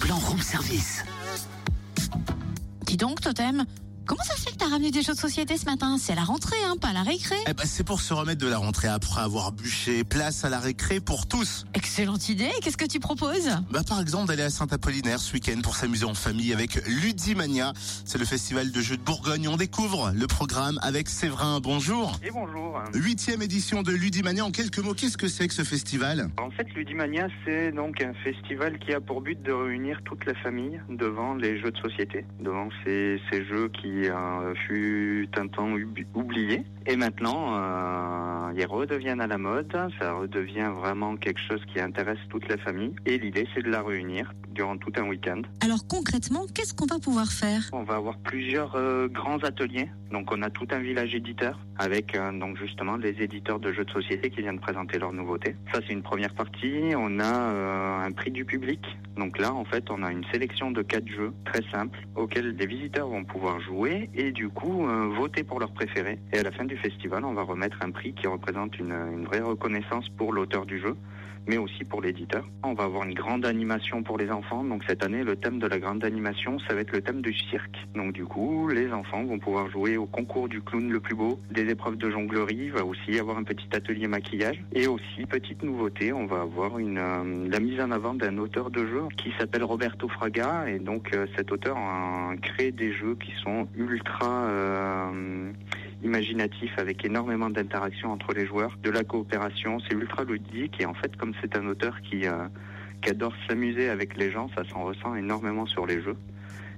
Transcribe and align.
plan 0.00 0.16
room 0.16 0.40
service. 0.40 1.04
Dis 2.86 2.96
donc, 2.96 3.20
Totem, 3.20 3.64
comment 4.06 4.22
ça 4.22 4.36
se 4.36 4.42
fait 4.42 4.52
que 4.52 4.56
t'as 4.56 4.68
ramené 4.68 4.90
des 4.90 5.02
jeux 5.02 5.14
de 5.14 5.18
société 5.18 5.56
ce 5.56 5.66
matin? 5.66 5.96
C'est 5.98 6.14
la 6.14 6.24
rentrée, 6.24 6.56
hein, 6.64 6.76
pas 6.80 6.92
la 6.92 7.02
récré. 7.02 7.36
Eh 7.46 7.54
ben, 7.54 7.64
c'est 7.64 7.84
pour 7.84 8.00
se 8.00 8.14
remettre 8.14 8.40
de 8.40 8.48
la 8.48 8.58
rentrée 8.58 8.88
après 8.88 9.20
avoir 9.20 9.52
bûché. 9.52 10.04
Place 10.04 10.44
à 10.44 10.50
la 10.50 10.60
récré 10.60 11.00
pour 11.00 11.26
tous. 11.26 11.66
Excellente 11.74 12.28
idée, 12.28 12.50
qu'est-ce 12.62 12.76
que 12.76 12.84
tu 12.84 13.00
proposes? 13.00 13.50
Bah, 13.70 13.82
par 13.86 14.00
exemple, 14.00 14.28
d'aller 14.28 14.42
à 14.42 14.50
Saint-Apollinaire 14.50 15.20
ce 15.20 15.32
week-end 15.32 15.60
pour 15.62 15.76
s'amuser 15.76 16.04
en 16.04 16.14
famille 16.14 16.52
avec 16.52 16.86
Ludimania. 16.86 17.72
C'est 18.04 18.18
le 18.18 18.24
festival 18.24 18.70
de 18.70 18.80
jeux 18.80 18.96
de 18.96 19.02
Bourgogne. 19.02 19.48
On 19.48 19.56
découvre 19.56 20.12
le 20.14 20.26
programme 20.26 20.78
avec 20.82 21.08
Séverin. 21.08 21.60
Bonjour. 21.60 22.18
Et 22.22 22.30
bonjour. 22.30 22.80
Huitième 22.94 23.42
édition 23.42 23.82
de 23.82 23.92
Ludimania. 23.92 24.44
En 24.44 24.50
quelques 24.50 24.78
mots, 24.78 24.94
qu'est-ce 24.94 25.16
que 25.16 25.28
c'est 25.28 25.48
que 25.48 25.54
ce 25.54 25.64
festival? 25.64 26.30
En 26.38 26.50
fait, 26.50 26.66
Ludimania, 26.74 27.28
c'est 27.44 27.72
donc 27.72 28.02
un 28.02 28.14
festival 28.24 28.78
qui 28.78 28.92
a 28.92 29.00
pour 29.00 29.20
but 29.20 29.40
de 29.42 29.52
réunir 29.52 30.00
toute 30.04 30.24
la 30.26 30.34
famille 30.34 30.80
devant 30.88 31.34
les 31.34 31.60
jeux 31.60 31.70
de 31.70 31.78
société, 31.78 32.24
devant 32.40 32.68
ces, 32.84 33.20
ces 33.30 33.44
jeux 33.46 33.68
qui 33.68 33.93
euh, 34.08 34.54
fut 34.66 35.28
un 35.36 35.46
temps 35.48 35.76
ub- 35.76 36.06
oubliés. 36.14 36.64
Et 36.86 36.96
maintenant, 36.96 37.54
euh, 37.56 38.52
ils 38.56 38.66
redeviennent 38.66 39.22
à 39.22 39.26
la 39.26 39.38
mode, 39.38 39.72
ça 39.98 40.12
redevient 40.12 40.70
vraiment 40.80 41.16
quelque 41.16 41.40
chose 41.40 41.62
qui 41.72 41.80
intéresse 41.80 42.18
toute 42.28 42.46
la 42.48 42.58
famille. 42.58 42.94
Et 43.06 43.16
l'idée, 43.18 43.46
c'est 43.54 43.62
de 43.62 43.70
la 43.70 43.82
réunir 43.82 44.32
durant 44.50 44.76
tout 44.76 44.92
un 44.96 45.08
week-end. 45.08 45.42
Alors 45.62 45.86
concrètement, 45.88 46.42
qu'est-ce 46.54 46.74
qu'on 46.74 46.86
va 46.86 46.98
pouvoir 47.00 47.32
faire? 47.32 47.62
On 47.72 47.82
va 47.82 47.94
avoir 47.96 48.18
plusieurs 48.18 48.76
euh, 48.76 49.08
grands 49.08 49.38
ateliers. 49.38 49.88
Donc 50.12 50.30
on 50.30 50.42
a 50.42 50.50
tout 50.50 50.68
un 50.70 50.78
village 50.78 51.12
éditeur 51.14 51.58
avec 51.78 52.14
euh, 52.14 52.30
donc 52.38 52.56
justement 52.58 52.96
les 52.96 53.20
éditeurs 53.20 53.58
de 53.58 53.72
jeux 53.72 53.84
de 53.84 53.90
société 53.90 54.30
qui 54.30 54.42
viennent 54.42 54.60
présenter 54.60 54.98
leurs 54.98 55.12
nouveautés. 55.12 55.56
Ça 55.72 55.80
c'est 55.84 55.92
une 55.92 56.04
première 56.04 56.32
partie. 56.34 56.92
On 56.96 57.18
a 57.18 58.04
un 58.06 58.12
prix 58.12 58.30
du 58.30 58.44
public. 58.44 58.80
Donc 59.16 59.38
là 59.38 59.52
en 59.52 59.64
fait 59.64 59.90
on 59.90 60.04
a 60.04 60.12
une 60.12 60.24
sélection 60.32 60.70
de 60.70 60.82
quatre 60.82 61.08
jeux 61.08 61.32
très 61.46 61.62
simples 61.72 61.98
auxquels 62.14 62.54
les 62.54 62.66
visiteurs 62.66 63.08
vont 63.08 63.24
pouvoir 63.24 63.60
jouer 63.60 63.83
et 63.86 64.32
du 64.32 64.48
coup 64.48 64.86
euh, 64.86 65.08
voter 65.08 65.44
pour 65.44 65.60
leur 65.60 65.70
préféré. 65.72 66.18
Et 66.32 66.38
à 66.38 66.42
la 66.42 66.52
fin 66.52 66.64
du 66.64 66.76
festival 66.76 67.24
on 67.24 67.34
va 67.34 67.42
remettre 67.42 67.78
un 67.82 67.90
prix 67.90 68.12
qui 68.14 68.26
représente 68.26 68.78
une, 68.78 69.24
vraie 69.24 69.40
reconnaissance 69.40 70.08
pour 70.16 70.32
l'auteur 70.32 70.66
du 70.66 70.80
jeu 70.80 70.96
mais 71.46 71.58
aussi 71.58 71.84
pour 71.84 72.00
l'éditeur. 72.00 72.44
On 72.62 72.74
va 72.74 72.84
avoir 72.84 73.04
une 73.04 73.14
grande 73.14 73.44
animation 73.44 74.02
pour 74.02 74.18
les 74.18 74.30
enfants. 74.30 74.64
Donc 74.64 74.82
cette 74.88 75.04
année, 75.04 75.22
le 75.22 75.36
thème 75.36 75.58
de 75.58 75.66
la 75.66 75.78
grande 75.78 76.04
animation, 76.04 76.58
ça 76.60 76.74
va 76.74 76.80
être 76.80 76.92
le 76.92 77.02
thème 77.02 77.20
du 77.20 77.34
cirque. 77.34 77.76
Donc 77.94 78.12
du 78.12 78.24
coup, 78.24 78.68
les 78.68 78.90
enfants 78.92 79.24
vont 79.24 79.38
pouvoir 79.38 79.70
jouer 79.70 79.96
au 79.96 80.06
concours 80.06 80.48
du 80.48 80.62
clown 80.62 80.90
le 80.90 81.00
plus 81.00 81.14
beau, 81.14 81.38
des 81.50 81.68
épreuves 81.68 81.96
de 81.96 82.10
jonglerie, 82.10 82.56
il 82.56 82.72
va 82.72 82.84
aussi 82.84 83.18
avoir 83.18 83.36
un 83.36 83.44
petit 83.44 83.68
atelier 83.74 84.08
maquillage. 84.08 84.62
Et 84.72 84.86
aussi, 84.86 85.26
petite 85.28 85.62
nouveauté, 85.62 86.12
on 86.12 86.26
va 86.26 86.40
avoir 86.40 86.78
une, 86.78 86.98
euh, 86.98 87.48
la 87.48 87.60
mise 87.60 87.80
en 87.80 87.90
avant 87.90 88.14
d'un 88.14 88.38
auteur 88.38 88.70
de 88.70 88.86
jeu 88.86 89.02
qui 89.16 89.32
s'appelle 89.38 89.64
Roberto 89.64 90.08
Fraga. 90.08 90.68
Et 90.68 90.78
donc 90.78 91.14
euh, 91.14 91.26
cet 91.36 91.52
auteur 91.52 91.76
a 91.76 92.34
créé 92.40 92.72
des 92.72 92.92
jeux 92.92 93.16
qui 93.16 93.32
sont 93.42 93.68
ultra... 93.76 94.46
euh, 94.46 95.52
imaginatif 96.04 96.70
avec 96.78 97.04
énormément 97.04 97.50
d'interactions 97.50 98.12
entre 98.12 98.34
les 98.34 98.46
joueurs, 98.46 98.76
de 98.82 98.90
la 98.90 99.02
coopération, 99.02 99.78
c'est 99.80 99.94
ultra 99.94 100.22
ludique 100.24 100.80
et 100.80 100.86
en 100.86 100.94
fait 100.94 101.16
comme 101.16 101.32
c'est 101.40 101.56
un 101.56 101.66
auteur 101.66 102.00
qui, 102.02 102.26
euh, 102.26 102.46
qui 103.02 103.10
adore 103.10 103.32
s'amuser 103.48 103.88
avec 103.88 104.16
les 104.16 104.30
gens, 104.30 104.48
ça 104.54 104.62
s'en 104.68 104.84
ressent 104.84 105.14
énormément 105.14 105.66
sur 105.66 105.86
les 105.86 106.02
jeux. 106.02 106.16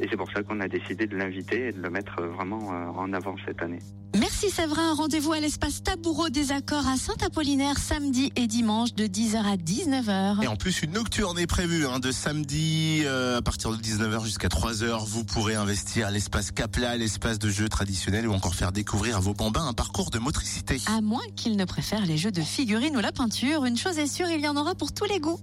Et 0.00 0.08
c'est 0.10 0.16
pour 0.16 0.30
ça 0.32 0.42
qu'on 0.42 0.60
a 0.60 0.68
décidé 0.68 1.06
de 1.06 1.16
l'inviter 1.16 1.68
et 1.68 1.72
de 1.72 1.80
le 1.80 1.90
mettre 1.90 2.20
euh, 2.20 2.28
vraiment 2.28 2.72
euh, 2.72 2.86
en 2.98 3.12
avant 3.12 3.34
cette 3.46 3.60
année. 3.62 3.80
Merci 4.18 4.50
Séverin, 4.50 4.94
rendez-vous 4.94 5.32
à 5.32 5.40
l'espace 5.40 5.84
Taboureau 5.84 6.30
des 6.30 6.50
Accords 6.50 6.88
à 6.88 6.96
Saint-Apollinaire 6.96 7.78
samedi 7.78 8.32
et 8.34 8.48
dimanche 8.48 8.92
de 8.94 9.04
10h 9.04 9.36
à 9.36 9.56
19h. 9.56 10.42
Et 10.42 10.48
en 10.48 10.56
plus, 10.56 10.82
une 10.82 10.92
nocturne 10.92 11.38
est 11.38 11.46
prévue 11.46 11.86
hein, 11.86 12.00
de 12.00 12.10
samedi 12.10 13.02
euh, 13.04 13.38
à 13.38 13.42
partir 13.42 13.70
de 13.70 13.76
19h 13.76 14.24
jusqu'à 14.24 14.48
3h. 14.48 15.06
Vous 15.06 15.24
pourrez 15.24 15.54
investir 15.54 16.08
à 16.08 16.10
l'espace 16.10 16.50
Capla, 16.50 16.96
l'espace 16.96 17.38
de 17.38 17.50
jeux 17.50 17.68
traditionnels 17.68 18.26
ou 18.26 18.32
encore 18.32 18.54
faire 18.54 18.72
découvrir 18.72 19.18
à 19.18 19.20
vos 19.20 19.34
bambins 19.34 19.66
un 19.66 19.74
parcours 19.74 20.10
de 20.10 20.18
motricité. 20.18 20.78
À 20.86 21.00
moins 21.02 21.20
qu'ils 21.36 21.56
ne 21.56 21.64
préfèrent 21.64 22.06
les 22.06 22.16
jeux 22.16 22.32
de 22.32 22.42
figurines 22.42 22.96
ou 22.96 23.00
la 23.00 23.12
peinture, 23.12 23.64
une 23.64 23.76
chose 23.76 23.98
est 23.98 24.08
sûre, 24.08 24.28
il 24.28 24.40
y 24.40 24.48
en 24.48 24.56
aura 24.56 24.74
pour 24.74 24.92
tous 24.92 25.04
les 25.04 25.20
goûts. 25.20 25.38